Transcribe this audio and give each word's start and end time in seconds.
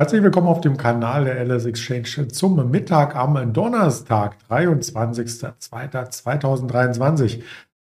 Herzlich 0.00 0.22
willkommen 0.22 0.46
auf 0.46 0.62
dem 0.62 0.78
Kanal 0.78 1.26
der 1.26 1.44
LS 1.44 1.66
Exchange 1.66 2.28
zum 2.28 2.70
Mittag 2.70 3.14
am 3.14 3.52
Donnerstag, 3.52 4.38
23.02.2023. 4.48 7.42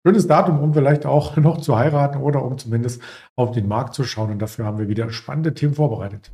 Schönes 0.06 0.28
Datum, 0.28 0.60
um 0.60 0.72
vielleicht 0.72 1.06
auch 1.06 1.36
noch 1.38 1.60
zu 1.60 1.76
heiraten 1.76 2.18
oder 2.18 2.44
um 2.44 2.56
zumindest 2.56 3.02
auf 3.34 3.50
den 3.50 3.66
Markt 3.66 3.94
zu 3.94 4.04
schauen. 4.04 4.30
Und 4.30 4.38
dafür 4.38 4.64
haben 4.64 4.78
wir 4.78 4.86
wieder 4.86 5.10
spannende 5.10 5.54
Themen 5.54 5.74
vorbereitet. 5.74 6.30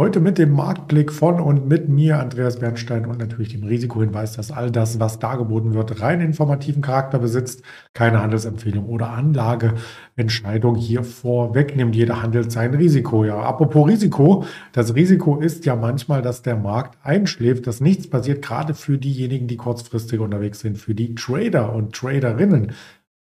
Heute 0.00 0.20
mit 0.20 0.38
dem 0.38 0.52
Marktblick 0.52 1.12
von 1.12 1.40
und 1.40 1.66
mit 1.66 1.88
mir, 1.88 2.20
Andreas 2.20 2.60
Bernstein, 2.60 3.04
und 3.06 3.18
natürlich 3.18 3.48
dem 3.48 3.64
Risikohinweis, 3.64 4.34
dass 4.36 4.52
all 4.52 4.70
das, 4.70 5.00
was 5.00 5.18
dargeboten 5.18 5.74
wird, 5.74 6.00
rein 6.00 6.20
informativen 6.20 6.82
Charakter 6.82 7.18
besitzt, 7.18 7.64
keine 7.94 8.22
Handelsempfehlung 8.22 8.86
oder 8.86 9.10
Anlageentscheidung 9.10 10.76
hier 10.76 11.02
vorwegnimmt. 11.02 11.96
Jeder 11.96 12.22
handelt 12.22 12.52
sein 12.52 12.74
Risiko. 12.74 13.24
Ja, 13.24 13.40
apropos 13.40 13.88
Risiko, 13.88 14.44
das 14.70 14.94
Risiko 14.94 15.40
ist 15.40 15.66
ja 15.66 15.74
manchmal, 15.74 16.22
dass 16.22 16.42
der 16.42 16.54
Markt 16.56 16.96
einschläft, 17.04 17.66
dass 17.66 17.80
nichts 17.80 18.08
passiert, 18.08 18.40
gerade 18.40 18.74
für 18.74 18.98
diejenigen, 18.98 19.48
die 19.48 19.56
kurzfristig 19.56 20.20
unterwegs 20.20 20.60
sind, 20.60 20.78
für 20.78 20.94
die 20.94 21.16
Trader 21.16 21.74
und 21.74 21.92
Traderinnen. 21.92 22.70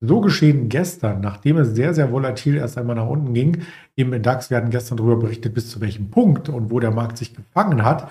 So 0.04 0.20
geschehen 0.20 0.68
gestern, 0.68 1.22
nachdem 1.22 1.58
es 1.58 1.76
sehr, 1.76 1.94
sehr 1.94 2.12
volatil 2.12 2.58
erst 2.58 2.76
einmal 2.78 2.96
nach 2.96 3.08
unten 3.08 3.36
ging. 3.36 3.62
Im 3.96 4.20
DAX 4.24 4.50
werden 4.50 4.72
gestern 4.72 4.98
darüber 4.98 5.18
berichtet, 5.18 5.54
bis 5.54 5.70
zu 5.70 5.80
welchem 5.80 6.10
Punkt 6.10 6.50
und 6.50 6.72
wo 6.72 6.80
der 6.80 6.90
Markt 6.90 7.20
sich 7.20 7.36
gefangen 7.36 7.86
hat, 7.86 8.10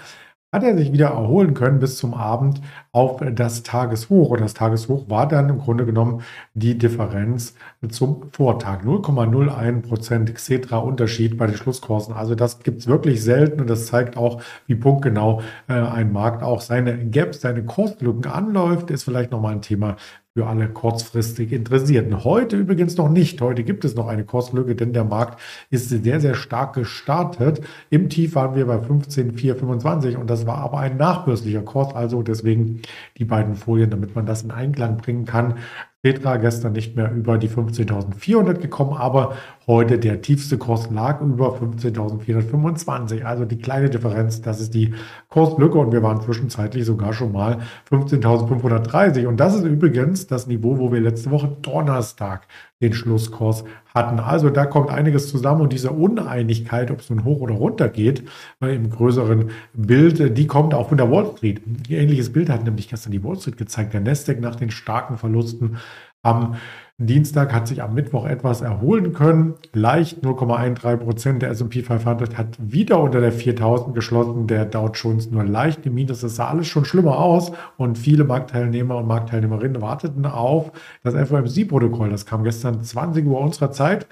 hat 0.52 0.64
er 0.64 0.76
sich 0.76 0.92
wieder 0.92 1.08
erholen 1.08 1.54
können 1.54 1.78
bis 1.78 1.96
zum 1.96 2.12
Abend 2.12 2.60
auf 2.92 3.20
das 3.34 3.62
Tageshoch. 3.62 4.30
Und 4.30 4.40
das 4.40 4.54
Tageshoch 4.54 5.08
war 5.08 5.28
dann 5.28 5.48
im 5.48 5.58
Grunde 5.58 5.86
genommen 5.86 6.22
die 6.54 6.76
Differenz 6.76 7.54
zum 7.88 8.30
Vortag. 8.32 8.82
0,01 8.82 9.82
Prozent 9.82 10.34
Xetra 10.34 10.78
Unterschied 10.78 11.38
bei 11.38 11.46
den 11.46 11.56
Schlusskursen. 11.56 12.14
Also 12.14 12.34
das 12.34 12.60
gibt 12.60 12.80
es 12.80 12.86
wirklich 12.88 13.22
selten 13.22 13.60
und 13.60 13.70
das 13.70 13.86
zeigt 13.86 14.16
auch, 14.16 14.42
wie 14.66 14.74
punktgenau 14.74 15.40
äh, 15.68 15.74
ein 15.74 16.12
Markt 16.12 16.42
auch 16.42 16.60
seine 16.60 16.98
Gaps, 17.10 17.40
seine 17.42 17.64
Kurslücken 17.64 18.26
anläuft. 18.26 18.90
Ist 18.90 19.04
vielleicht 19.04 19.30
nochmal 19.30 19.54
ein 19.54 19.62
Thema 19.62 19.96
für 20.34 20.46
alle 20.46 20.68
kurzfristig 20.68 21.50
Interessierten. 21.52 22.22
Heute 22.22 22.56
übrigens 22.56 22.96
noch 22.96 23.08
nicht. 23.08 23.40
Heute 23.40 23.64
gibt 23.64 23.84
es 23.84 23.96
noch 23.96 24.06
eine 24.06 24.24
Kurslücke, 24.24 24.76
denn 24.76 24.92
der 24.92 25.02
Markt 25.02 25.40
ist 25.70 25.88
sehr, 25.88 26.20
sehr 26.20 26.34
stark 26.36 26.74
gestartet. 26.74 27.62
Im 27.90 28.08
Tief 28.08 28.36
waren 28.36 28.54
wir 28.54 28.64
bei 28.66 28.78
15,425 28.78 30.16
und 30.16 30.30
das 30.30 30.46
war 30.46 30.58
aber 30.58 30.78
ein 30.78 30.96
nachbörslicher 30.96 31.62
Kurs. 31.62 31.96
Also 31.96 32.22
deswegen 32.22 32.82
die 33.18 33.24
beiden 33.24 33.56
Folien, 33.56 33.90
damit 33.90 34.14
man 34.14 34.24
das 34.24 34.42
in 34.42 34.52
Einklang 34.52 34.98
bringen 34.98 35.24
kann. 35.24 35.54
Petra 36.02 36.36
gestern 36.36 36.72
nicht 36.72 36.96
mehr 36.96 37.12
über 37.12 37.36
die 37.36 37.48
15.400 37.48 38.54
gekommen, 38.54 38.94
aber 38.94 39.34
heute 39.70 39.98
der 39.98 40.20
tiefste 40.20 40.58
Kurs 40.58 40.90
lag 40.90 41.20
über 41.20 41.54
15.425. 41.54 43.22
Also 43.22 43.44
die 43.44 43.58
kleine 43.58 43.88
Differenz, 43.88 44.42
das 44.42 44.60
ist 44.60 44.74
die 44.74 44.94
Kurslücke 45.28 45.78
und 45.78 45.92
wir 45.92 46.02
waren 46.02 46.20
zwischenzeitlich 46.20 46.84
sogar 46.84 47.12
schon 47.12 47.30
mal 47.30 47.58
15.530. 47.88 49.26
Und 49.26 49.38
das 49.38 49.54
ist 49.54 49.64
übrigens 49.64 50.26
das 50.26 50.48
Niveau, 50.48 50.78
wo 50.78 50.90
wir 50.90 51.00
letzte 51.00 51.30
Woche 51.30 51.56
Donnerstag 51.62 52.48
den 52.82 52.92
Schlusskurs 52.92 53.64
hatten. 53.94 54.18
Also 54.18 54.50
da 54.50 54.66
kommt 54.66 54.90
einiges 54.90 55.28
zusammen 55.28 55.60
und 55.60 55.72
diese 55.72 55.92
Uneinigkeit, 55.92 56.90
ob 56.90 57.00
es 57.00 57.10
nun 57.10 57.24
hoch 57.24 57.40
oder 57.40 57.54
runter 57.54 57.88
geht, 57.88 58.24
äh, 58.60 58.74
im 58.74 58.90
größeren 58.90 59.50
Bild, 59.74 60.36
die 60.36 60.46
kommt 60.48 60.74
auch 60.74 60.88
von 60.88 60.98
der 60.98 61.10
Wall 61.10 61.30
Street. 61.36 61.62
Ein 61.64 61.82
ähnliches 61.90 62.32
Bild 62.32 62.50
hat 62.50 62.64
nämlich 62.64 62.88
gestern 62.88 63.12
die 63.12 63.22
Wall 63.22 63.36
Street 63.36 63.56
gezeigt. 63.56 63.94
Der 63.94 64.00
Nasdaq 64.00 64.40
nach 64.40 64.56
den 64.56 64.70
starken 64.70 65.16
Verlusten 65.16 65.76
am 66.22 66.56
Dienstag 67.02 67.54
hat 67.54 67.66
sich 67.66 67.82
am 67.82 67.94
Mittwoch 67.94 68.26
etwas 68.26 68.60
erholen 68.60 69.14
können. 69.14 69.54
Leicht 69.72 70.22
0,13 70.22 70.98
Prozent. 70.98 71.40
Der 71.40 71.48
S&P 71.48 71.82
500 71.82 72.36
hat 72.36 72.58
wieder 72.58 73.00
unter 73.00 73.22
der 73.22 73.32
4000 73.32 73.94
geschlossen. 73.94 74.46
Der 74.46 74.66
Dow 74.66 74.90
Jones 74.92 75.30
nur 75.30 75.42
leicht 75.44 75.86
im 75.86 75.94
Minus. 75.94 76.20
Das 76.20 76.36
sah 76.36 76.48
alles 76.48 76.66
schon 76.66 76.84
schlimmer 76.84 77.18
aus. 77.18 77.52
Und 77.78 77.96
viele 77.96 78.24
Marktteilnehmer 78.24 78.98
und 78.98 79.06
Marktteilnehmerinnen 79.06 79.80
warteten 79.80 80.26
auf 80.26 80.72
das 81.02 81.14
FOMC-Protokoll. 81.14 82.10
Das 82.10 82.26
kam 82.26 82.44
gestern 82.44 82.82
20 82.82 83.26
Uhr 83.26 83.40
unserer 83.40 83.72
Zeit. 83.72 84.06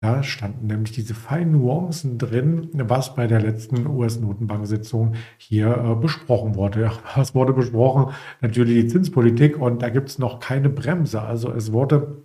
Da 0.00 0.22
standen 0.22 0.68
nämlich 0.68 0.92
diese 0.92 1.12
feinen 1.14 1.52
Nuancen 1.52 2.18
drin, 2.18 2.70
was 2.72 3.16
bei 3.16 3.26
der 3.26 3.40
letzten 3.40 3.84
US-Notenbank-Sitzung 3.84 5.14
hier 5.38 5.76
äh, 5.76 5.94
besprochen 5.96 6.54
wurde. 6.54 6.92
Was 7.16 7.34
wurde 7.34 7.52
besprochen? 7.52 8.14
Natürlich 8.40 8.84
die 8.84 8.88
Zinspolitik 8.88 9.58
und 9.58 9.82
da 9.82 9.88
gibt 9.88 10.08
es 10.08 10.20
noch 10.20 10.38
keine 10.38 10.68
Bremse. 10.68 11.20
Also 11.22 11.50
es 11.50 11.72
wurde 11.72 12.22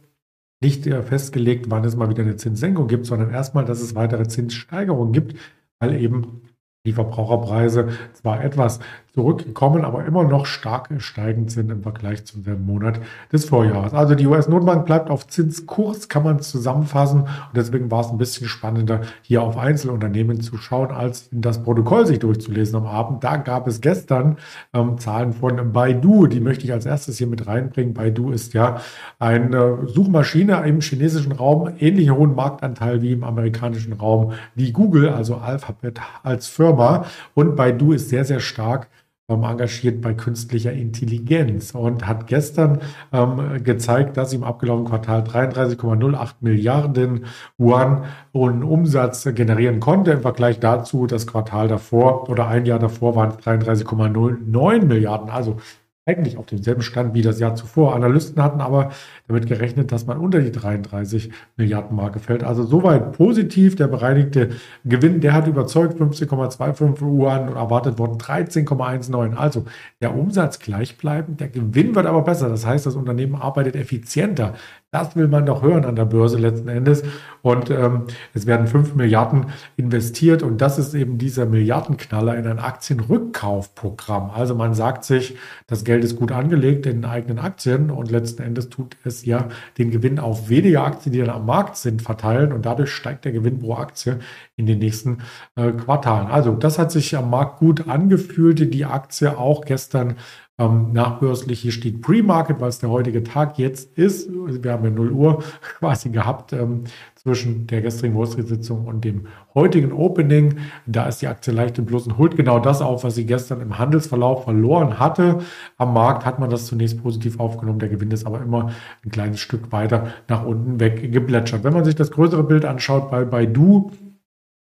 nicht 0.61 0.85
äh, 0.85 1.01
festgelegt, 1.01 1.66
wann 1.69 1.84
es 1.84 1.95
mal 1.95 2.09
wieder 2.09 2.22
eine 2.22 2.35
Zinssenkung 2.35 2.88
gibt, 2.88 3.07
sondern 3.07 3.31
erstmal, 3.31 3.66
dass 3.66 3.81
es 3.81 3.95
weitere 3.95 4.28
Zinssteigerungen 4.28 5.11
gibt, 5.11 5.35
weil 5.79 5.95
eben 5.95 6.44
die 6.85 6.94
Verbraucherpreise 6.94 7.90
zwar 8.13 8.44
etwas 8.44 8.81
zurückgekommen, 9.13 9.85
aber 9.85 10.06
immer 10.06 10.24
noch 10.24 10.47
stark 10.47 10.90
steigend 10.97 11.51
sind 11.51 11.69
im 11.69 11.84
Vergleich 11.84 12.25
zum 12.25 12.44
selben 12.44 12.66
Monat 12.66 13.00
des 13.31 13.46
Vorjahres. 13.46 13.94
Also 13.94 14.16
die 14.16 14.25
US-Notenbank 14.25 14.88
bleibt 14.88 15.12
auf 15.12 15.28
Zinskurs, 15.28 16.09
kann 16.09 16.24
man 16.24 16.40
zusammenfassen. 16.40 17.22
Und 17.22 17.29
deswegen 17.56 17.91
war 17.91 18.02
es 18.02 18.09
ein 18.09 18.18
bisschen 18.18 18.47
spannender, 18.47 19.02
hier 19.22 19.44
auf 19.44 19.56
Einzelunternehmen 19.56 20.41
zu 20.41 20.57
schauen, 20.57 20.90
als 20.90 21.29
das 21.31 21.62
Protokoll 21.62 22.07
sich 22.07 22.19
durchzulesen 22.19 22.75
am 22.75 22.88
Abend. 22.88 23.23
Da 23.23 23.38
gab 23.38 23.68
es 23.68 23.81
gestern 23.81 24.38
ähm, 24.73 24.97
Zahlen 24.97 25.34
von 25.34 25.72
Baidu, 25.72 26.25
die 26.25 26.40
möchte 26.40 26.66
ich 26.66 26.73
als 26.73 26.88
erstes 26.88 27.19
hier 27.19 27.28
mit 27.28 27.46
reinbringen. 27.46 27.94
Baidu 27.94 28.31
ist 28.31 28.56
ja 28.56 28.81
eine 29.19 29.85
Suchmaschine 29.85 30.63
im 30.66 30.81
chinesischen 30.81 31.34
Raum, 31.34 31.72
ähnlich 31.79 32.09
hohen 32.09 32.34
Marktanteil 32.34 33.03
wie 33.03 33.12
im 33.12 33.23
amerikanischen 33.23 33.94
Raum 33.94 34.31
wie 34.56 34.72
Google, 34.72 35.09
also 35.09 35.35
Alphabet 35.35 36.00
als 36.23 36.47
Firma. 36.47 37.06
Und 37.35 37.56
Baidu 37.56 37.94
ist 37.94 38.09
sehr, 38.09 38.25
sehr 38.25 38.40
stark 38.40 38.88
engagiert 39.29 40.01
bei 40.01 40.13
künstlicher 40.13 40.73
Intelligenz 40.73 41.72
und 41.73 42.06
hat 42.06 42.28
gestern 42.28 42.81
ähm, 43.13 43.63
gezeigt, 43.63 44.17
dass 44.17 44.34
im 44.34 44.44
abgelaufenen 44.44 44.89
Quartal 44.89 45.22
33,08 45.22 46.34
Milliarden 46.41 47.25
Yuan 47.57 48.03
und 48.34 48.63
Umsatz 48.63 49.23
generieren 49.34 49.79
konnte. 49.79 50.11
Im 50.11 50.22
Vergleich 50.22 50.59
dazu 50.59 51.07
das 51.07 51.25
Quartal 51.25 51.69
davor 51.69 52.29
oder 52.29 52.47
ein 52.47 52.66
Jahr 52.66 52.79
davor 52.79 53.16
waren 53.16 53.29
es 53.29 53.38
33,09 53.38 54.85
Milliarden. 54.85 55.29
Also 55.29 55.57
eigentlich 56.06 56.38
auf 56.38 56.46
demselben 56.47 56.81
Stand 56.81 57.14
wie 57.14 57.22
das 57.22 57.40
Jahr 57.40 57.56
zuvor. 57.56 57.96
Analysten 57.96 58.44
hatten 58.44 58.59
aber 58.59 58.91
damit 59.28 59.47
gerechnet, 59.47 59.94
dass 59.94 60.06
man 60.06 60.18
unter 60.18 60.41
die 60.41 60.52
33 60.52 61.31
Milliarden 61.56 61.96
Marke 61.96 62.19
fällt. 62.19 62.44
Also 62.44 62.64
soweit 62.64 63.14
positiv. 63.14 63.78
Der 63.78 63.88
bereinigte 63.88 64.50
Gewinn, 64.84 65.22
der 65.22 65.31
hat 65.31 65.47
überzeugt 65.47 66.00
15,25 66.00 67.02
Uhr 67.02 67.31
an 67.31 67.47
und 67.47 67.56
erwartet 67.56 68.00
worden 68.00 68.18
13,19. 68.18 69.36
Also 69.36 69.64
der 70.02 70.14
Umsatz 70.14 70.59
gleichbleibend, 70.59 71.40
der 71.40 71.47
Gewinn 71.47 71.96
wird 71.96 72.06
aber 72.06 72.24
besser. 72.24 72.50
Das 72.50 72.66
heißt, 72.66 72.85
das 72.85 72.96
Unternehmen 72.96 73.35
arbeitet 73.35 73.78
effizienter. 73.78 74.56
Das 74.94 75.16
will 75.16 75.28
man 75.28 75.48
doch 75.48 75.64
hören 75.64 75.86
an 75.86 75.96
der 75.96 76.06
Börse 76.06 76.38
letzten 76.38 76.68
Endes. 76.68 77.02
Und 77.42 77.72
ähm, 77.72 78.04
es 78.36 78.46
werden 78.46 78.68
5 78.68 78.94
Milliarden 78.94 79.48
investiert 79.76 80.44
und 80.44 80.62
das 80.62 80.78
ist 80.78 80.94
eben 80.94 81.18
dieser 81.18 81.48
Milliardenknaller 81.48 82.38
in 82.38 82.46
ein 82.46 82.59
Aktienrückkaufprogramm. 82.59 84.30
Also 84.30 84.53
man 84.53 84.76
sagt 84.76 85.03
sich, 85.03 85.36
das 85.66 85.84
Geld 85.84 86.03
ist 86.03 86.16
gut 86.16 86.32
angelegt 86.32 86.86
in 86.86 87.06
eigenen 87.06 87.40
Aktien 87.40 87.90
und 87.90 88.12
letzten 88.12 88.44
Endes 88.44 88.70
tut 88.70 88.96
es 89.03 89.26
ja 89.26 89.50
den 89.80 89.90
Gewinn 89.90 90.20
auf 90.20 90.48
weniger 90.48 90.84
Aktien, 90.84 91.12
die 91.12 91.20
dann 91.20 91.32
am 91.32 91.48
Markt 91.48 91.76
sind, 91.76 92.03
verteilen 92.03 92.53
und 92.53 92.68
dadurch 92.68 92.92
steigt 92.92 93.26
der 93.26 93.32
Gewinn 93.32 93.59
pro 93.59 93.74
Aktie 93.74 94.20
in 94.56 94.68
den 94.68 94.78
nächsten 94.78 95.24
äh, 95.56 95.72
Quartalen. 95.72 96.28
Also 96.28 96.53
das 96.53 96.78
hat 96.78 96.92
sich 96.92 97.18
am 97.18 97.32
Markt 97.32 97.58
gut 97.58 97.90
angefühlt. 97.90 98.74
Die 98.74 98.86
Aktie 98.86 99.36
auch 99.36 99.66
gestern 99.66 100.18
ähm, 100.63 100.94
nachbörslich. 100.94 101.59
Hier 101.59 101.72
steht 101.72 102.01
Pre-Market, 102.01 102.59
weil 102.59 102.70
es 102.70 102.79
der 102.79 102.90
heutige 102.90 103.23
Tag 103.23 103.58
jetzt 103.58 103.97
ist. 103.97 104.29
Wir 104.32 104.72
haben 104.72 104.84
ja 104.84 104.90
0 104.90 105.11
Uhr 105.11 105.43
quasi 105.79 106.09
gehabt 106.09 106.53
ähm, 106.53 106.84
zwischen 107.16 107.67
der 107.67 107.82
gestrigen 107.82 108.16
Wall 108.17 108.28
Street-Sitzung 108.28 108.85
und 108.85 109.05
dem 109.05 109.28
heutigen 109.53 109.91
Opening. 109.91 110.58
Da 110.85 111.05
ist 111.05 111.22
die 111.22 111.28
Aktie 111.28 111.53
leicht 111.53 111.78
im 111.78 111.85
Plus 111.85 112.05
und 112.08 112.17
holt 112.17 112.35
genau 112.35 112.59
das 112.59 112.82
auf, 112.82 113.03
was 113.03 113.16
sie 113.16 113.26
gestern 113.26 113.61
im 113.61 113.78
Handelsverlauf 113.78 114.43
verloren 114.43 114.99
hatte. 114.99 115.40
Am 115.78 115.93
Markt 115.93 116.26
hat 116.26 116.40
man 116.40 116.49
das 116.49 116.66
zunächst 116.66 117.02
positiv 117.02 117.40
aufgenommen. 117.40 117.79
Der 117.79 117.90
Gewinn 117.90 118.11
ist 118.11 118.26
aber 118.26 118.41
immer 118.41 118.72
ein 119.05 119.11
kleines 119.11 119.40
Stück 119.40 119.72
weiter 119.72 120.08
nach 120.28 120.46
unten 120.46 120.79
weggeplätschert. 120.79 121.64
Wenn 121.64 121.73
man 121.73 121.85
sich 121.85 121.96
das 121.96 122.11
größere 122.11 122.43
Bild 122.43 122.66
anschaut 122.66 123.09
bei 123.09 123.23
Baidu, 123.23 123.91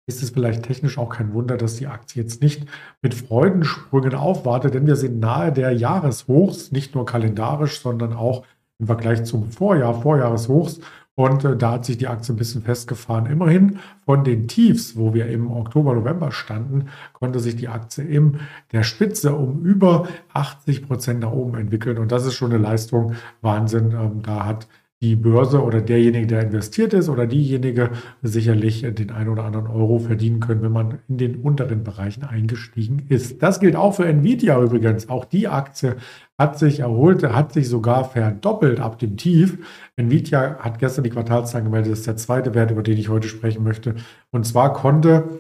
ist 0.05 0.21
es 0.21 0.31
vielleicht 0.31 0.63
technisch 0.63 0.97
auch 0.97 1.09
kein 1.09 1.33
Wunder, 1.33 1.57
dass 1.57 1.77
die 1.77 1.87
Aktie 1.87 2.21
jetzt 2.21 2.41
nicht 2.41 2.65
mit 3.01 3.13
Freudensprüngen 3.13 4.15
aufwartet, 4.15 4.73
denn 4.73 4.85
wir 4.85 4.95
sind 4.95 5.19
nahe 5.19 5.51
der 5.51 5.71
Jahreshochs, 5.71 6.71
nicht 6.71 6.93
nur 6.95 7.05
kalendarisch, 7.05 7.79
sondern 7.79 8.13
auch 8.13 8.43
im 8.79 8.87
Vergleich 8.87 9.23
zum 9.23 9.49
Vorjahr, 9.49 10.01
Vorjahreshochs. 10.01 10.81
Und 11.15 11.45
äh, 11.45 11.55
da 11.55 11.73
hat 11.73 11.85
sich 11.85 11.97
die 11.97 12.07
Aktie 12.07 12.33
ein 12.33 12.37
bisschen 12.37 12.63
festgefahren. 12.63 13.27
Immerhin 13.27 13.79
von 14.03 14.23
den 14.23 14.47
Tiefs, 14.47 14.97
wo 14.97 15.13
wir 15.13 15.27
im 15.27 15.51
Oktober, 15.51 15.93
November 15.93 16.31
standen, 16.31 16.89
konnte 17.13 17.39
sich 17.39 17.55
die 17.55 17.67
Aktie 17.67 18.03
in 18.03 18.39
der 18.71 18.83
Spitze 18.83 19.35
um 19.35 19.63
über 19.63 20.07
80 20.33 20.87
Prozent 20.87 21.19
nach 21.19 21.31
oben 21.31 21.55
entwickeln. 21.55 21.99
Und 21.99 22.11
das 22.11 22.25
ist 22.25 22.33
schon 22.33 22.51
eine 22.51 22.61
Leistung. 22.61 23.13
Wahnsinn. 23.41 23.91
Ähm, 23.91 24.23
da 24.23 24.45
hat 24.45 24.67
die 25.03 25.17
Börse 25.17 25.61
oder 25.61 25.81
derjenige, 25.81 26.27
der 26.27 26.43
investiert 26.43 26.93
ist 26.93 27.09
oder 27.09 27.27
diejenige 27.27 27.91
sicherlich 28.21 28.83
den 28.83 29.11
einen 29.11 29.27
oder 29.27 29.43
anderen 29.43 29.67
Euro 29.67 29.99
verdienen 29.99 30.39
können, 30.39 30.61
wenn 30.61 30.71
man 30.71 30.99
in 31.09 31.17
den 31.17 31.35
unteren 31.41 31.83
Bereichen 31.83 32.23
eingestiegen 32.23 33.05
ist. 33.09 33.43
Das 33.43 33.59
gilt 33.59 33.75
auch 33.75 33.95
für 33.95 34.05
Nvidia 34.05 34.61
übrigens. 34.61 35.09
Auch 35.09 35.25
die 35.25 35.49
Aktie 35.49 35.97
hat 36.37 36.57
sich 36.57 36.79
erholt, 36.79 37.21
hat 37.21 37.51
sich 37.51 37.67
sogar 37.67 38.05
verdoppelt 38.05 38.79
ab 38.79 38.97
dem 38.97 39.17
Tief. 39.17 39.57
Nvidia 39.97 40.59
hat 40.59 40.79
gestern 40.79 41.03
die 41.03 41.09
Quartalszahlen 41.09 41.65
gemeldet. 41.65 41.91
Das 41.91 41.99
ist 41.99 42.07
der 42.07 42.15
zweite 42.15 42.55
Wert, 42.55 42.71
über 42.71 42.81
den 42.81 42.97
ich 42.97 43.09
heute 43.09 43.27
sprechen 43.27 43.65
möchte. 43.65 43.95
Und 44.31 44.45
zwar 44.45 44.71
konnte 44.71 45.37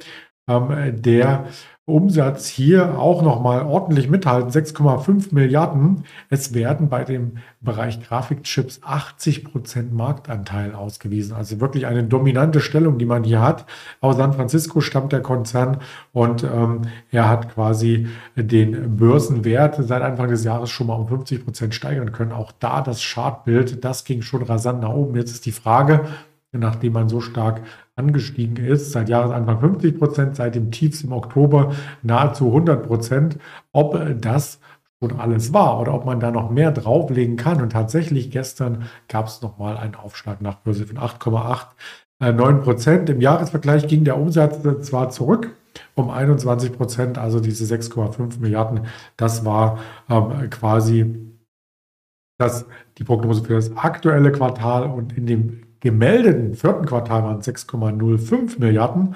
ähm, 0.47 1.01
der 1.01 1.45
Umsatz 1.85 2.47
hier 2.47 2.97
auch 2.97 3.21
nochmal 3.21 3.63
ordentlich 3.63 4.09
mithalten, 4.09 4.49
6,5 4.51 5.33
Milliarden. 5.33 6.05
Es 6.29 6.53
werden 6.53 6.87
bei 6.87 7.03
dem 7.03 7.39
Bereich 7.59 8.01
Grafikchips 8.01 8.79
80 8.83 9.43
Prozent 9.43 9.93
Marktanteil 9.93 10.75
ausgewiesen. 10.75 11.33
Also 11.35 11.59
wirklich 11.59 11.85
eine 11.85 12.05
dominante 12.05 12.61
Stellung, 12.61 12.99
die 12.99 13.05
man 13.05 13.25
hier 13.25 13.41
hat. 13.41 13.65
Aus 13.99 14.15
San 14.15 14.31
Francisco 14.31 14.79
stammt 14.79 15.11
der 15.11 15.21
Konzern 15.21 15.79
und 16.13 16.45
ähm, 16.45 16.83
er 17.11 17.27
hat 17.27 17.53
quasi 17.53 18.07
den 18.37 18.95
Börsenwert 18.95 19.75
seit 19.79 20.03
Anfang 20.03 20.29
des 20.29 20.45
Jahres 20.45 20.69
schon 20.69 20.87
mal 20.87 20.95
um 20.95 21.09
50 21.09 21.43
Prozent 21.43 21.75
steigern 21.75 22.13
können. 22.13 22.31
Auch 22.31 22.53
da 22.53 22.81
das 22.81 23.03
Chartbild, 23.03 23.83
das 23.83 24.05
ging 24.05 24.21
schon 24.21 24.43
rasant 24.43 24.79
nach 24.81 24.93
oben. 24.93 25.17
Jetzt 25.17 25.31
ist 25.31 25.45
die 25.45 25.51
Frage, 25.51 26.05
nachdem 26.53 26.93
man 26.93 27.09
so 27.09 27.19
stark 27.19 27.61
angestiegen 27.95 28.57
ist, 28.57 28.91
seit 28.91 29.09
Jahresanfang 29.09 29.59
50 29.59 29.99
Prozent, 29.99 30.35
seit 30.35 30.55
dem 30.55 30.71
Tiefs 30.71 31.03
im 31.03 31.11
Oktober 31.11 31.73
nahezu 32.01 32.47
100 32.47 32.87
Prozent, 32.87 33.37
ob 33.71 33.99
das 34.19 34.59
schon 35.01 35.19
alles 35.19 35.53
war 35.53 35.79
oder 35.79 35.93
ob 35.93 36.05
man 36.05 36.19
da 36.19 36.31
noch 36.31 36.49
mehr 36.49 36.71
drauflegen 36.71 37.35
kann. 37.35 37.61
Und 37.61 37.71
tatsächlich 37.71 38.31
gestern 38.31 38.83
gab 39.07 39.27
es 39.27 39.41
nochmal 39.41 39.77
einen 39.77 39.95
Aufschlag 39.95 40.41
nach 40.41 40.55
Börse 40.55 40.87
von 40.87 40.97
8,89 40.97 41.67
äh, 42.21 42.63
Prozent. 42.63 43.09
Im 43.09 43.21
Jahresvergleich 43.21 43.87
ging 43.87 44.03
der 44.05 44.17
Umsatz 44.17 44.61
zwar 44.87 45.09
zurück 45.09 45.51
um 45.95 46.09
21 46.09 46.73
Prozent, 46.73 47.17
also 47.17 47.39
diese 47.39 47.65
6,5 47.65 48.39
Milliarden, 48.39 48.87
das 49.17 49.43
war 49.45 49.79
ähm, 50.09 50.49
quasi 50.49 51.15
das, 52.37 52.65
die 52.97 53.03
Prognose 53.03 53.43
für 53.43 53.55
das 53.55 53.75
aktuelle 53.77 54.31
Quartal 54.31 54.83
und 54.83 55.17
in 55.17 55.25
dem 55.25 55.72
gemeldeten 55.83 56.55
vierten 56.55 56.85
Quartal 56.85 57.23
waren 57.23 57.41
6,05 57.41 58.57
Milliarden 58.59 59.15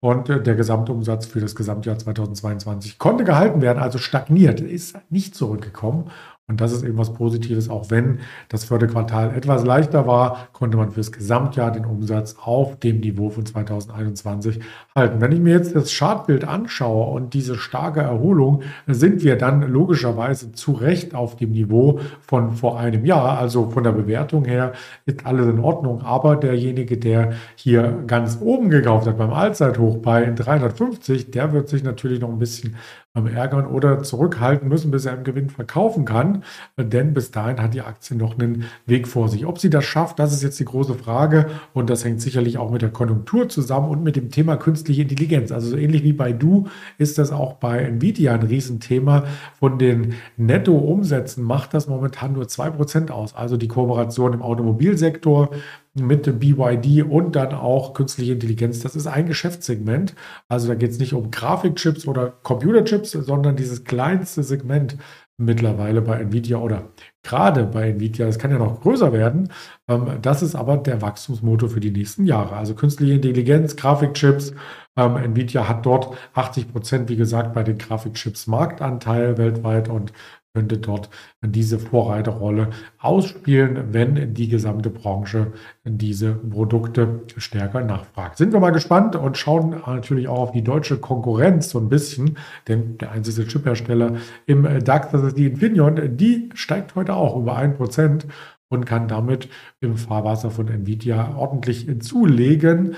und 0.00 0.28
äh, 0.28 0.40
der 0.40 0.54
Gesamtumsatz 0.54 1.26
für 1.26 1.40
das 1.40 1.56
Gesamtjahr 1.56 1.98
2022 1.98 2.98
konnte 2.98 3.24
gehalten 3.24 3.62
werden, 3.62 3.82
also 3.82 3.98
stagniert, 3.98 4.60
ist 4.60 4.96
nicht 5.10 5.34
zurückgekommen. 5.34 6.10
Und 6.46 6.60
das 6.60 6.72
ist 6.72 6.82
eben 6.82 6.98
was 6.98 7.14
Positives, 7.14 7.70
auch 7.70 7.90
wenn 7.90 8.18
das 8.50 8.64
vierte 8.64 8.86
Quartal 8.86 9.34
etwas 9.34 9.64
leichter 9.64 10.06
war, 10.06 10.48
konnte 10.52 10.76
man 10.76 10.90
fürs 10.90 11.10
Gesamtjahr 11.10 11.70
den 11.72 11.86
Umsatz 11.86 12.36
auf 12.38 12.78
dem 12.80 13.00
Niveau 13.00 13.30
von 13.30 13.46
2021 13.46 14.60
halten. 14.94 15.22
Wenn 15.22 15.32
ich 15.32 15.40
mir 15.40 15.54
jetzt 15.54 15.74
das 15.74 15.96
Chartbild 15.96 16.44
anschaue 16.44 17.14
und 17.14 17.32
diese 17.32 17.54
starke 17.54 18.00
Erholung, 18.00 18.62
sind 18.86 19.24
wir 19.24 19.38
dann 19.38 19.62
logischerweise 19.62 20.52
zu 20.52 20.72
Recht 20.72 21.14
auf 21.14 21.36
dem 21.36 21.52
Niveau 21.52 22.00
von 22.20 22.52
vor 22.52 22.78
einem 22.78 23.06
Jahr. 23.06 23.38
Also 23.38 23.70
von 23.70 23.82
der 23.82 23.92
Bewertung 23.92 24.44
her 24.44 24.74
ist 25.06 25.24
alles 25.24 25.46
in 25.46 25.60
Ordnung. 25.60 26.02
Aber 26.02 26.36
derjenige, 26.36 26.98
der 26.98 27.32
hier 27.54 28.02
ganz 28.06 28.38
oben 28.42 28.68
gekauft 28.68 29.06
hat 29.06 29.16
beim 29.16 29.32
Allzeithoch 29.32 29.96
bei 29.96 30.26
350, 30.26 31.30
der 31.30 31.54
wird 31.54 31.70
sich 31.70 31.82
natürlich 31.82 32.20
noch 32.20 32.28
ein 32.28 32.38
bisschen 32.38 32.76
ärgern 33.14 33.66
oder 33.66 34.02
zurückhalten 34.02 34.68
müssen, 34.68 34.90
bis 34.90 35.06
er 35.06 35.14
im 35.14 35.22
Gewinn 35.22 35.48
verkaufen 35.48 36.04
kann. 36.04 36.42
Denn 36.76 37.14
bis 37.14 37.30
dahin 37.30 37.62
hat 37.62 37.72
die 37.72 37.82
Aktie 37.82 38.16
noch 38.16 38.36
einen 38.36 38.64
Weg 38.86 39.06
vor 39.06 39.28
sich. 39.28 39.46
Ob 39.46 39.60
sie 39.60 39.70
das 39.70 39.84
schafft, 39.84 40.18
das 40.18 40.32
ist 40.32 40.42
jetzt 40.42 40.58
die 40.58 40.64
große 40.64 40.94
Frage. 40.94 41.46
Und 41.72 41.90
das 41.90 42.04
hängt 42.04 42.20
sicherlich 42.20 42.58
auch 42.58 42.72
mit 42.72 42.82
der 42.82 42.90
Konjunktur 42.90 43.48
zusammen 43.48 43.88
und 43.88 44.02
mit 44.02 44.16
dem 44.16 44.30
Thema 44.30 44.56
künstliche 44.56 45.02
Intelligenz. 45.02 45.52
Also 45.52 45.70
so 45.70 45.76
ähnlich 45.76 46.02
wie 46.02 46.12
bei 46.12 46.32
Du 46.32 46.66
ist 46.98 47.18
das 47.18 47.30
auch 47.30 47.54
bei 47.54 47.84
Nvidia 47.84 48.34
ein 48.34 48.42
Riesenthema. 48.42 49.24
Von 49.60 49.78
den 49.78 50.14
Nettoumsätzen 50.36 51.44
macht 51.44 51.72
das 51.72 51.86
momentan 51.86 52.32
nur 52.32 52.46
2% 52.46 53.12
aus. 53.12 53.36
Also 53.36 53.56
die 53.56 53.68
Kooperation 53.68 54.32
im 54.32 54.42
Automobilsektor 54.42 55.50
mit 55.94 56.26
dem 56.26 56.40
BYD 56.40 57.04
und 57.04 57.36
dann 57.36 57.54
auch 57.54 57.94
künstliche 57.94 58.32
Intelligenz. 58.32 58.80
Das 58.80 58.96
ist 58.96 59.06
ein 59.06 59.26
Geschäftssegment. 59.26 60.14
Also 60.48 60.68
da 60.68 60.74
geht 60.74 60.90
es 60.90 60.98
nicht 60.98 61.14
um 61.14 61.30
Grafikchips 61.30 62.06
oder 62.06 62.30
Computerchips, 62.30 63.12
sondern 63.12 63.56
dieses 63.56 63.84
kleinste 63.84 64.42
Segment 64.42 64.96
mittlerweile 65.36 66.00
bei 66.00 66.20
Nvidia 66.20 66.58
oder 66.58 66.90
gerade 67.22 67.64
bei 67.64 67.90
Nvidia, 67.90 68.26
das 68.26 68.38
kann 68.38 68.52
ja 68.52 68.58
noch 68.58 68.80
größer 68.80 69.12
werden. 69.12 69.50
Ähm, 69.88 70.18
das 70.22 70.42
ist 70.42 70.54
aber 70.54 70.76
der 70.76 71.02
Wachstumsmotor 71.02 71.68
für 71.68 71.80
die 71.80 71.90
nächsten 71.90 72.24
Jahre. 72.26 72.56
Also 72.56 72.74
künstliche 72.74 73.14
Intelligenz, 73.14 73.76
Grafikchips. 73.76 74.54
Ähm, 74.96 75.16
Nvidia 75.16 75.68
hat 75.68 75.86
dort 75.86 76.16
80 76.34 76.72
Prozent, 76.72 77.08
wie 77.08 77.16
gesagt, 77.16 77.52
bei 77.54 77.64
den 77.64 77.78
Grafikchips 77.78 78.46
Marktanteil 78.46 79.38
weltweit 79.38 79.88
und 79.88 80.12
könnte 80.54 80.78
dort 80.78 81.10
diese 81.42 81.80
Vorreiterrolle 81.80 82.70
ausspielen, 82.98 83.92
wenn 83.92 84.34
die 84.34 84.48
gesamte 84.48 84.88
Branche 84.88 85.52
diese 85.82 86.32
Produkte 86.32 87.22
stärker 87.36 87.80
nachfragt. 87.80 88.38
Sind 88.38 88.52
wir 88.52 88.60
mal 88.60 88.70
gespannt 88.70 89.16
und 89.16 89.36
schauen 89.36 89.82
natürlich 89.84 90.28
auch 90.28 90.38
auf 90.38 90.52
die 90.52 90.62
deutsche 90.62 90.98
Konkurrenz 90.98 91.70
so 91.70 91.80
ein 91.80 91.88
bisschen, 91.88 92.38
denn 92.68 92.98
der 92.98 93.10
einzige 93.10 93.48
Chiphersteller 93.48 94.14
im 94.46 94.62
DAX, 94.84 95.10
das 95.10 95.24
ist 95.24 95.38
die 95.38 95.46
Infineon, 95.46 96.16
die 96.16 96.50
steigt 96.54 96.94
heute 96.94 97.14
auch 97.14 97.36
über 97.36 97.58
1% 97.58 98.26
und 98.68 98.86
kann 98.86 99.08
damit 99.08 99.48
im 99.80 99.96
Fahrwasser 99.96 100.52
von 100.52 100.68
Nvidia 100.68 101.34
ordentlich 101.36 101.88
zulegen. 102.00 102.94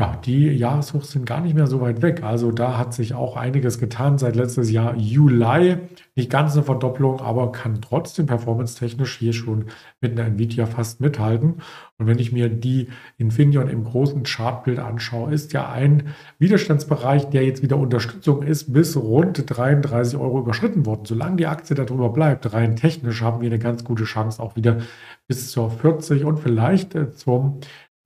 Ja, 0.00 0.14
die 0.14 0.46
Jahreshochs 0.50 1.10
sind 1.10 1.26
gar 1.26 1.40
nicht 1.40 1.56
mehr 1.56 1.66
so 1.66 1.80
weit 1.80 2.02
weg. 2.02 2.22
Also 2.22 2.52
da 2.52 2.78
hat 2.78 2.94
sich 2.94 3.14
auch 3.14 3.36
einiges 3.36 3.80
getan 3.80 4.16
seit 4.16 4.36
letztes 4.36 4.70
Jahr 4.70 4.94
Juli. 4.96 5.76
Nicht 6.14 6.30
ganz 6.30 6.52
eine 6.52 6.62
Verdopplung, 6.62 7.20
aber 7.20 7.50
kann 7.50 7.80
trotzdem 7.80 8.26
performance-technisch 8.26 9.18
hier 9.18 9.32
schon 9.32 9.64
mit 10.00 10.12
einer 10.12 10.28
Nvidia 10.28 10.66
fast 10.66 11.00
mithalten. 11.00 11.62
Und 11.96 12.06
wenn 12.06 12.20
ich 12.20 12.30
mir 12.30 12.48
die 12.48 12.90
Infineon 13.16 13.68
im 13.68 13.82
großen 13.82 14.22
Chartbild 14.22 14.78
anschaue, 14.78 15.32
ist 15.32 15.52
ja 15.52 15.68
ein 15.68 16.14
Widerstandsbereich, 16.38 17.30
der 17.30 17.44
jetzt 17.44 17.64
wieder 17.64 17.76
Unterstützung 17.76 18.44
ist, 18.44 18.72
bis 18.72 18.96
rund 18.96 19.50
33 19.50 20.16
Euro 20.16 20.38
überschritten 20.38 20.86
worden. 20.86 21.06
Solange 21.06 21.38
die 21.38 21.46
Aktie 21.48 21.74
darüber 21.74 22.10
bleibt, 22.10 22.52
rein 22.52 22.76
technisch 22.76 23.20
haben 23.22 23.40
wir 23.40 23.48
eine 23.48 23.58
ganz 23.58 23.82
gute 23.82 24.04
Chance, 24.04 24.40
auch 24.40 24.54
wieder 24.54 24.78
bis 25.26 25.50
zur 25.50 25.72
40 25.72 26.24
und 26.24 26.38
vielleicht 26.38 26.94
äh, 26.94 27.12
zum 27.12 27.58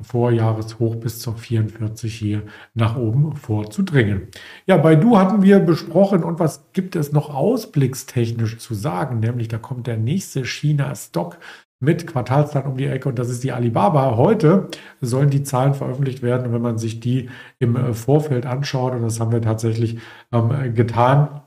Vorjahreshoch 0.03 0.97
bis 0.97 1.19
zur 1.19 1.37
44 1.37 2.15
hier 2.15 2.43
nach 2.75 2.97
oben 2.97 3.37
vorzudringen. 3.37 4.29
Ja, 4.67 4.77
bei 4.77 4.97
Du 4.97 5.19
hatten 5.19 5.43
wir 5.43 5.59
besprochen 5.59 6.25
und 6.25 6.39
was 6.39 6.73
gibt 6.73 6.97
es 6.97 7.13
noch 7.13 7.35
ausblickstechnisch 7.35 8.59
zu 8.59 8.75
sagen? 8.75 9.21
Nämlich 9.21 9.49
da 9.49 9.59
kommt 9.59 9.87
der 9.87 9.97
nächste 9.97 10.45
China-Stock 10.45 11.39
mit 11.81 12.07
Quartalszahlen 12.07 12.71
um 12.71 12.77
die 12.77 12.87
Ecke 12.87 13.09
und 13.09 13.19
das 13.19 13.29
ist 13.29 13.43
die 13.43 13.53
Alibaba. 13.53 14.17
Heute 14.17 14.69
sollen 15.01 15.31
die 15.31 15.43
Zahlen 15.43 15.75
veröffentlicht 15.75 16.23
werden 16.23 16.47
und 16.47 16.53
wenn 16.53 16.63
man 16.63 16.79
sich 16.79 17.01
die 17.01 17.29
im 17.59 17.77
äh, 17.77 17.93
Vorfeld 17.93 18.47
anschaut, 18.47 18.95
und 18.95 19.03
das 19.03 19.19
haben 19.19 19.33
wir 19.33 19.43
tatsächlich 19.43 19.99
ähm, 20.33 20.75
getan, 20.75 21.43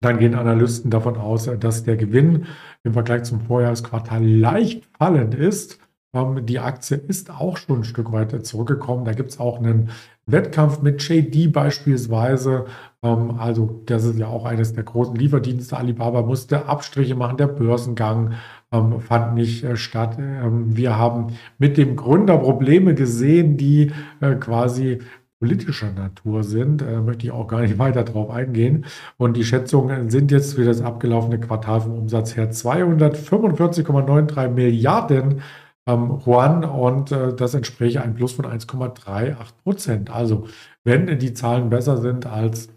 dann 0.00 0.18
gehen 0.18 0.34
Analysten 0.34 0.90
davon 0.90 1.16
aus, 1.16 1.50
dass 1.58 1.84
der 1.84 1.96
Gewinn 1.96 2.46
im 2.84 2.92
Vergleich 2.92 3.24
zum 3.24 3.40
Vorjahresquartal 3.40 4.24
leicht 4.24 4.88
fallend 4.96 5.34
ist. 5.34 5.80
Ähm, 6.14 6.46
die 6.46 6.58
Aktie 6.58 6.96
ist 6.96 7.30
auch 7.30 7.56
schon 7.56 7.80
ein 7.80 7.84
Stück 7.84 8.12
weiter 8.12 8.42
zurückgekommen. 8.42 9.04
Da 9.04 9.12
gibt 9.12 9.30
es 9.30 9.40
auch 9.40 9.58
einen 9.58 9.90
Wettkampf 10.26 10.82
mit 10.82 11.02
JD 11.02 11.52
beispielsweise. 11.52 12.66
Ähm, 13.02 13.38
also 13.38 13.82
das 13.86 14.04
ist 14.04 14.18
ja 14.18 14.26
auch 14.26 14.44
eines 14.44 14.72
der 14.72 14.84
großen 14.84 15.14
Lieferdienste. 15.14 15.76
Alibaba 15.76 16.22
musste 16.22 16.66
Abstriche 16.66 17.14
machen. 17.14 17.36
Der 17.36 17.48
Börsengang 17.48 18.34
ähm, 18.72 19.00
fand 19.00 19.34
nicht 19.34 19.64
äh, 19.64 19.76
statt. 19.76 20.18
wir 20.18 20.98
haben 20.98 21.28
mit 21.58 21.76
dem 21.76 21.96
Gründer 21.96 22.38
Probleme 22.38 22.94
gesehen, 22.94 23.56
die 23.56 23.92
äh, 24.20 24.34
quasi 24.34 24.98
politischer 25.40 25.92
Natur 25.92 26.42
sind, 26.42 26.82
äh, 26.82 27.00
möchte 27.00 27.26
ich 27.26 27.32
auch 27.32 27.46
gar 27.46 27.60
nicht 27.60 27.78
weiter 27.78 28.04
darauf 28.04 28.30
eingehen. 28.30 28.86
Und 29.16 29.36
die 29.36 29.44
Schätzungen 29.44 30.10
sind 30.10 30.30
jetzt 30.30 30.54
für 30.54 30.64
das 30.64 30.80
abgelaufene 30.82 31.38
Quartal 31.38 31.82
vom 31.82 31.98
Umsatz 31.98 32.36
her 32.36 32.50
245,93 32.50 34.48
Milliarden 34.48 35.42
ähm, 35.88 36.20
Juan 36.24 36.64
und 36.64 37.10
äh, 37.10 37.34
das 37.34 37.54
entspräche 37.54 38.02
ein 38.02 38.14
Plus 38.14 38.32
von 38.32 38.44
1,38 38.44 39.34
Prozent. 39.64 40.10
Also 40.10 40.46
wenn 40.84 41.18
die 41.18 41.32
Zahlen 41.32 41.70
besser 41.70 41.96
sind 41.96 42.26
als 42.26 42.68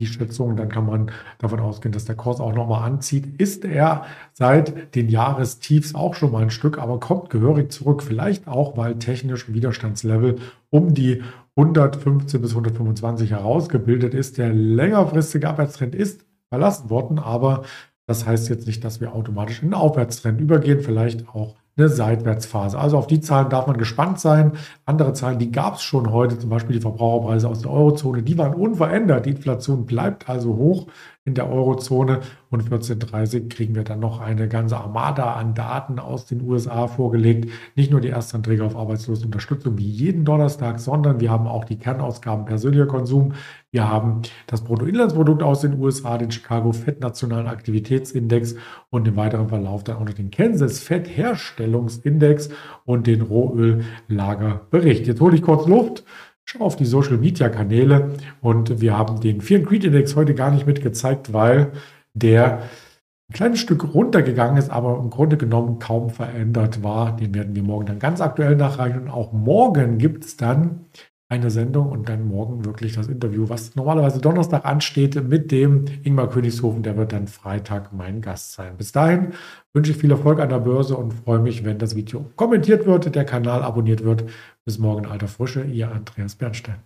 die 0.00 0.06
Schätzung, 0.06 0.56
dann 0.56 0.68
kann 0.68 0.86
man 0.86 1.10
davon 1.38 1.58
ausgehen, 1.60 1.92
dass 1.92 2.04
der 2.04 2.14
Kurs 2.14 2.40
auch 2.40 2.54
nochmal 2.54 2.84
anzieht. 2.84 3.40
Ist 3.40 3.64
er 3.64 4.04
seit 4.32 4.94
den 4.94 5.08
Jahrestiefs 5.08 5.94
auch 5.94 6.14
schon 6.14 6.30
mal 6.30 6.42
ein 6.42 6.50
Stück, 6.50 6.78
aber 6.78 7.00
kommt 7.00 7.30
gehörig 7.30 7.72
zurück. 7.72 8.02
Vielleicht 8.02 8.46
auch, 8.46 8.76
weil 8.76 8.98
technisch 8.98 9.52
Widerstandslevel 9.52 10.36
um 10.70 10.94
die 10.94 11.22
115 11.56 12.40
bis 12.40 12.50
125 12.52 13.32
herausgebildet 13.32 14.14
ist. 14.14 14.38
Der 14.38 14.52
längerfristige 14.52 15.48
Abwärtstrend 15.48 15.96
ist 15.96 16.24
verlassen 16.48 16.88
worden, 16.88 17.18
aber 17.18 17.64
das 18.06 18.24
heißt 18.24 18.48
jetzt 18.48 18.66
nicht, 18.66 18.84
dass 18.84 19.00
wir 19.00 19.14
automatisch 19.14 19.62
in 19.62 19.70
den 19.70 19.74
Aufwärtstrend 19.74 20.40
übergehen, 20.40 20.80
vielleicht 20.80 21.28
auch 21.28 21.56
eine 21.78 21.88
Seitwärtsphase. 21.88 22.78
Also 22.78 22.98
auf 22.98 23.06
die 23.06 23.20
Zahlen 23.20 23.48
darf 23.48 23.66
man 23.66 23.78
gespannt 23.78 24.20
sein. 24.20 24.52
Andere 24.84 25.12
Zahlen, 25.12 25.38
die 25.38 25.52
gab 25.52 25.76
es 25.76 25.82
schon 25.82 26.12
heute, 26.12 26.38
zum 26.38 26.50
Beispiel 26.50 26.76
die 26.76 26.82
Verbraucherpreise 26.82 27.48
aus 27.48 27.62
der 27.62 27.70
Eurozone, 27.70 28.22
die 28.22 28.36
waren 28.36 28.54
unverändert. 28.54 29.26
Die 29.26 29.30
Inflation 29.30 29.86
bleibt 29.86 30.28
also 30.28 30.56
hoch 30.56 30.88
in 31.24 31.34
der 31.34 31.50
Eurozone 31.50 32.20
und 32.50 32.62
14.30 32.70 33.50
kriegen 33.50 33.74
wir 33.74 33.84
dann 33.84 34.00
noch 34.00 34.20
eine 34.20 34.48
ganze 34.48 34.78
Armada 34.78 35.34
an 35.34 35.54
Daten 35.54 35.98
aus 35.98 36.24
den 36.24 36.40
USA 36.40 36.86
vorgelegt. 36.88 37.50
Nicht 37.76 37.90
nur 37.90 38.00
die 38.00 38.08
Erstanträge 38.08 38.64
auf 38.64 38.74
Arbeitslosenunterstützung 38.74 39.76
wie 39.76 39.88
jeden 39.88 40.24
Donnerstag, 40.24 40.80
sondern 40.80 41.20
wir 41.20 41.30
haben 41.30 41.46
auch 41.46 41.64
die 41.64 41.78
Kernausgaben 41.78 42.46
persönlicher 42.46 42.86
Konsum. 42.86 43.34
Wir 43.70 43.86
haben 43.86 44.22
das 44.46 44.64
Bruttoinlandsprodukt 44.64 45.42
aus 45.42 45.60
den 45.60 45.78
USA, 45.78 46.16
den 46.16 46.30
Chicago 46.30 46.72
Fed 46.72 47.00
Nationalen 47.00 47.46
Aktivitätsindex 47.46 48.54
und 48.88 49.06
im 49.06 49.16
weiteren 49.16 49.50
Verlauf 49.50 49.84
dann 49.84 49.96
auch 49.96 50.06
noch 50.06 50.14
den 50.14 50.30
Kansas 50.30 50.78
Fed 50.78 51.06
Herstellungsindex 51.06 52.48
und 52.86 53.06
den 53.06 53.20
Rohöllagerbericht. 53.20 55.06
Jetzt 55.06 55.20
hole 55.20 55.36
ich 55.36 55.42
kurz 55.42 55.66
Luft 55.66 56.04
Schau 56.50 56.64
auf 56.64 56.76
die 56.76 56.86
Social 56.86 57.18
Media 57.18 57.50
Kanäle 57.50 58.14
und 58.40 58.80
wir 58.80 58.96
haben 58.96 59.20
den 59.20 59.42
and 59.56 59.66
Greed 59.66 59.84
Index 59.84 60.16
heute 60.16 60.34
gar 60.34 60.50
nicht 60.50 60.66
mitgezeigt, 60.66 61.34
weil 61.34 61.72
der 62.14 62.60
ein 63.28 63.34
kleines 63.34 63.60
Stück 63.60 63.92
runtergegangen 63.92 64.56
ist, 64.56 64.70
aber 64.70 64.98
im 64.98 65.10
Grunde 65.10 65.36
genommen 65.36 65.78
kaum 65.78 66.08
verändert 66.08 66.82
war. 66.82 67.14
Den 67.14 67.34
werden 67.34 67.54
wir 67.54 67.62
morgen 67.62 67.84
dann 67.84 67.98
ganz 67.98 68.22
aktuell 68.22 68.56
nachreichen. 68.56 69.02
Und 69.02 69.10
auch 69.10 69.34
morgen 69.34 69.98
gibt 69.98 70.24
es 70.24 70.38
dann 70.38 70.86
eine 71.30 71.50
Sendung 71.50 71.90
und 71.90 72.08
dann 72.08 72.26
morgen 72.26 72.64
wirklich 72.64 72.94
das 72.94 73.08
Interview, 73.08 73.48
was 73.48 73.76
normalerweise 73.76 74.20
Donnerstag 74.20 74.64
ansteht 74.64 75.22
mit 75.28 75.52
dem 75.52 75.84
Ingmar 76.02 76.30
Königshofen. 76.30 76.82
Der 76.82 76.96
wird 76.96 77.12
dann 77.12 77.26
Freitag 77.26 77.92
mein 77.92 78.22
Gast 78.22 78.54
sein. 78.54 78.76
Bis 78.78 78.92
dahin 78.92 79.34
wünsche 79.74 79.92
ich 79.92 79.98
viel 79.98 80.10
Erfolg 80.10 80.40
an 80.40 80.48
der 80.48 80.60
Börse 80.60 80.96
und 80.96 81.12
freue 81.12 81.40
mich, 81.40 81.64
wenn 81.64 81.78
das 81.78 81.94
Video 81.94 82.24
kommentiert 82.36 82.86
wird, 82.86 83.14
der 83.14 83.24
Kanal 83.26 83.62
abonniert 83.62 84.04
wird. 84.04 84.24
Bis 84.64 84.78
morgen, 84.78 85.06
alter 85.06 85.28
Frische, 85.28 85.64
ihr 85.64 85.92
Andreas 85.92 86.34
Bernstein. 86.34 86.78